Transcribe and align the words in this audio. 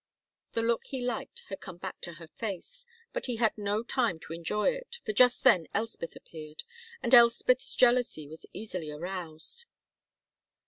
The 0.53 0.63
look 0.63 0.85
he 0.85 0.99
liked 0.99 1.43
had 1.49 1.61
come 1.61 1.77
back 1.77 2.01
to 2.01 2.13
her 2.13 2.27
face, 2.29 2.87
but 3.13 3.27
he 3.27 3.35
had 3.35 3.55
no 3.55 3.83
time 3.83 4.19
to 4.21 4.33
enjoy 4.33 4.69
it, 4.71 4.97
for 5.05 5.13
just 5.13 5.43
then 5.43 5.67
Elspeth 5.75 6.15
appeared, 6.15 6.63
and 7.03 7.13
Elspeth's 7.13 7.75
jealousy 7.75 8.27
was 8.27 8.47
easily 8.51 8.89
aroused. 8.89 9.67